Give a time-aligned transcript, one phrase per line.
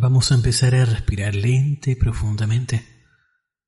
[0.00, 2.86] Vamos a empezar a respirar lenta y profundamente,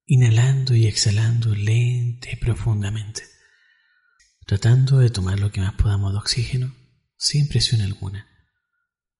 [0.06, 3.24] inhalando y exhalando lenta y profundamente,
[4.46, 6.72] tratando de tomar lo que más podamos de oxígeno
[7.16, 8.28] sin presión alguna,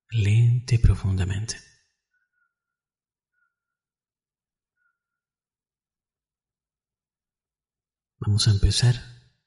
[0.08, 1.56] lenta y profundamente.
[8.20, 8.94] Vamos a empezar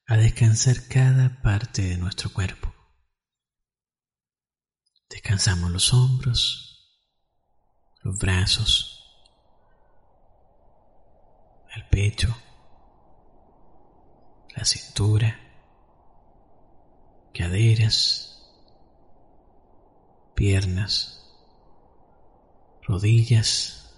[0.06, 2.76] a descansar cada parte de nuestro cuerpo.
[5.10, 6.73] Descansamos los hombros,
[8.04, 9.18] los brazos,
[11.76, 12.36] el pecho,
[14.56, 15.40] la cintura,
[17.34, 18.44] caderas,
[20.36, 21.24] piernas,
[22.84, 23.96] rodillas,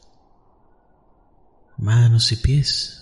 [1.78, 3.02] manos y pies.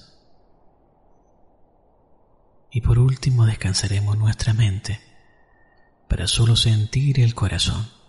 [2.72, 5.00] Y por último descansaremos nuestra mente
[6.08, 8.03] para solo sentir el corazón.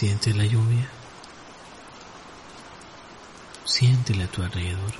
[0.00, 0.88] Siente la lluvia.
[3.66, 4.94] Siéntela a tu alrededor.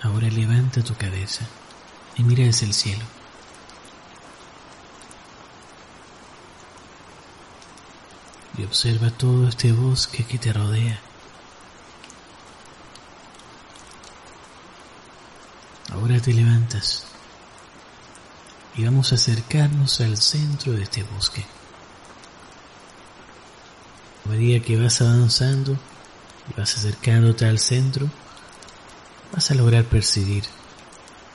[0.00, 1.46] Ahora levanta tu cabeza
[2.16, 3.04] y mira hacia el cielo.
[8.56, 10.98] Y observa todo este bosque que te rodea.
[15.92, 17.13] Ahora te levantas
[18.76, 21.44] y vamos a acercarnos al centro de este bosque.
[24.24, 25.76] A medida que vas avanzando
[26.50, 28.10] y vas acercándote al centro,
[29.32, 30.44] vas a lograr percibir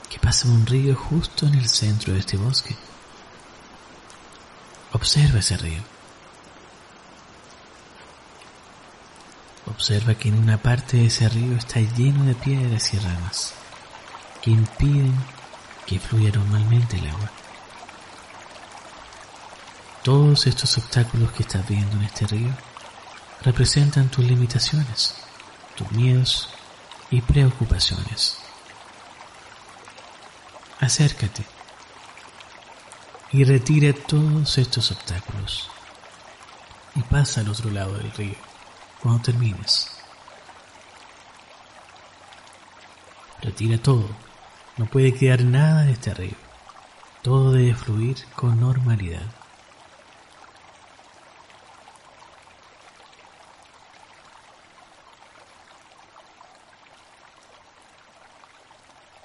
[0.08, 2.76] que pasa un río justo en el centro de este bosque.
[4.92, 5.82] Observa ese río.
[9.66, 13.54] Observa que en una parte de ese río está lleno de piedras y ramas
[14.42, 15.14] que impiden
[15.86, 17.30] que fluya normalmente el agua.
[20.02, 22.52] Todos estos obstáculos que estás viendo en este río
[23.42, 25.14] representan tus limitaciones,
[25.76, 26.48] tus miedos
[27.10, 28.38] y preocupaciones.
[30.80, 31.44] Acércate
[33.32, 35.68] y retira todos estos obstáculos
[36.94, 38.36] y pasa al otro lado del río
[39.02, 39.90] cuando termines.
[43.42, 44.08] Retira todo
[44.76, 46.36] no puede quedar nada de este río.
[47.22, 49.26] Todo debe fluir con normalidad.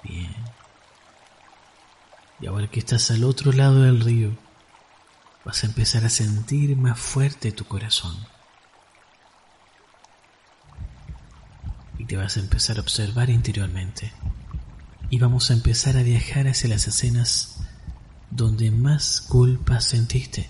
[0.02, 0.34] Bien.
[2.40, 4.36] Y ahora que estás al otro lado del río,
[5.44, 8.14] vas a empezar a sentir más fuerte tu corazón.
[11.98, 14.12] Y te vas a empezar a observar interiormente
[15.10, 17.58] y vamos a empezar a viajar hacia las escenas
[18.30, 20.48] donde más culpa sentiste.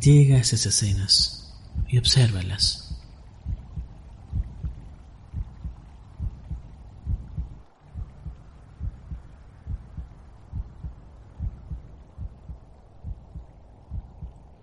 [0.00, 1.54] Llega a esas escenas
[1.88, 2.84] y obsérvalas.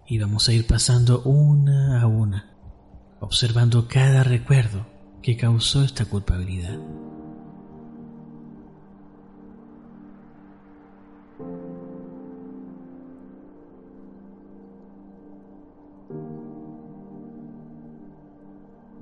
[0.07, 2.51] Y vamos a ir pasando una a una,
[3.19, 4.87] observando cada recuerdo
[5.23, 6.79] que causó esta culpabilidad.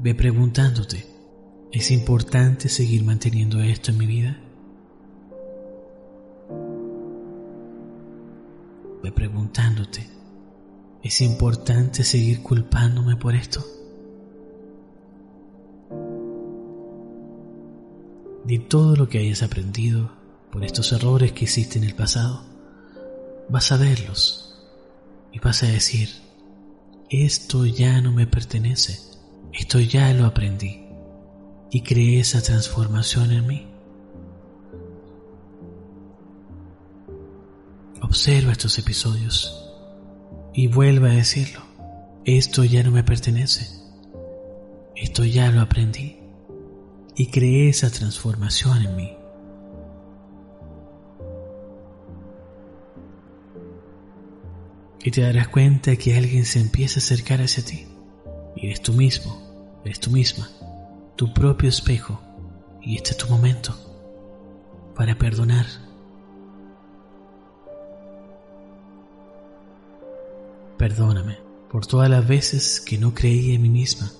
[0.04, 1.06] Ve preguntándote,
[1.72, 4.38] ¿es importante seguir manteniendo esto en mi vida?
[9.02, 10.10] ve preguntándote,
[11.02, 13.66] ¿es importante seguir culpándome por esto?
[18.44, 20.12] De todo lo que hayas aprendido
[20.52, 22.44] por estos errores que hiciste en el pasado,
[23.48, 24.62] vas a verlos
[25.32, 26.10] y vas a decir,
[27.10, 29.13] esto ya no me pertenece,
[29.54, 30.86] esto ya lo aprendí
[31.72, 33.68] y creé esa transformación en mí.
[38.02, 39.72] Observa estos episodios
[40.54, 41.62] y vuelva a decirlo,
[42.26, 43.68] esto ya no me pertenece,
[44.96, 46.18] esto ya lo aprendí
[47.16, 49.18] y creé esa transformación en mí.
[55.04, 57.86] y te darás cuenta que alguien se empieza a acercar hacia ti.
[58.56, 59.43] Y eres tú mismo,
[59.84, 60.50] eres tú misma,
[61.16, 62.20] tu propio espejo,
[62.82, 63.76] y este es tu momento
[64.96, 65.66] para perdonar.
[70.78, 71.38] Perdóname
[71.70, 74.12] por todas las veces que no creí en mí misma.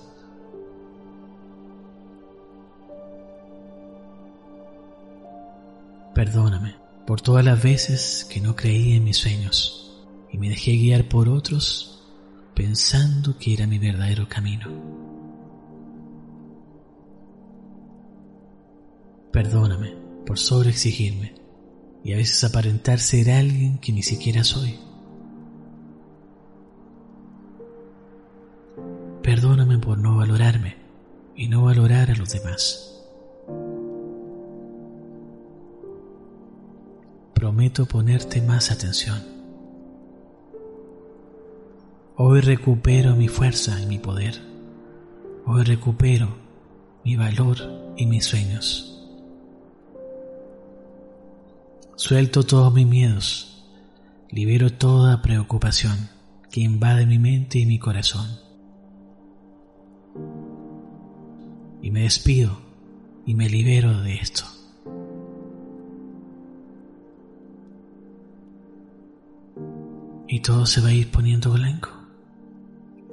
[6.14, 6.76] Perdóname
[7.06, 11.28] por todas las veces que no creí en mis sueños y me dejé guiar por
[11.28, 12.02] otros
[12.54, 15.03] pensando que era mi verdadero camino.
[19.34, 21.34] Perdóname por sobreexigirme
[22.04, 24.78] y a veces aparentar ser alguien que ni siquiera soy.
[29.24, 30.76] Perdóname por no valorarme
[31.34, 33.04] y no valorar a los demás.
[37.34, 39.20] Prometo ponerte más atención
[42.16, 44.40] Hoy recupero mi fuerza y mi poder.
[45.44, 46.28] Hoy recupero
[47.04, 47.56] mi valor
[47.96, 48.93] y mis sueños.
[51.96, 53.64] Suelto todos mis miedos.
[54.30, 56.08] Libero toda preocupación
[56.50, 58.28] que invade mi mente y mi corazón.
[61.82, 62.60] Y me despido
[63.26, 64.44] y me libero de esto.
[70.28, 72.04] Y todo se va a ir poniendo blanco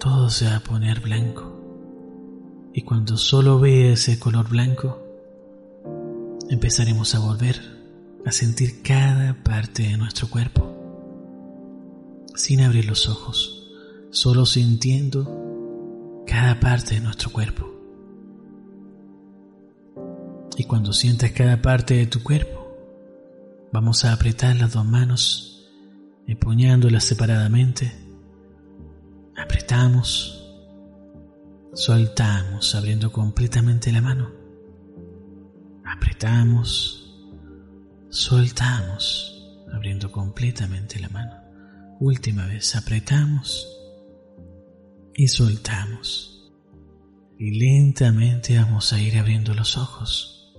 [0.02, 1.44] todo se va a poner blanco.
[2.74, 5.00] Y cuando solo vea ese color blanco,
[6.50, 7.81] empezaremos a volver
[8.26, 10.76] a sentir cada parte de nuestro cuerpo,
[12.36, 13.72] sin abrir los ojos,
[14.12, 17.68] solo sintiendo cada parte de nuestro cuerpo.
[20.58, 22.78] Y cuando sientas cada parte de tu cuerpo,
[23.72, 25.70] vamos a apretar las dos manos,
[26.28, 28.02] empuñándolas separadamente
[29.42, 30.54] Apretamos,
[31.74, 34.30] soltamos abriendo completamente la mano.
[35.84, 37.01] Apretamos,
[38.12, 39.42] soltamos
[39.74, 41.42] abriendo completamente la mano.
[42.00, 43.68] Última vez, apretamos
[45.16, 46.52] y soltamos.
[47.40, 50.54] Y lentamente vamos a ir abriendo los ojos.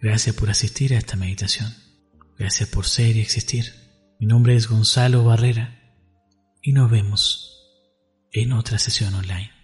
[0.00, 1.72] Gracias por asistir a esta meditación.
[2.36, 3.72] Gracias por ser y existir.
[4.18, 5.80] Mi nombre es Gonzalo Barrera
[6.60, 7.52] y nos vemos
[8.32, 9.61] en otra sesión online.